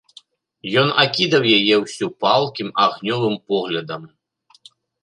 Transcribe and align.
Ён 0.83 0.89
акідаў 1.03 1.45
яе 1.57 1.75
ўсю 1.83 2.05
палкім, 2.27 2.73
агнёвым 2.87 3.35
поглядам. 3.53 4.13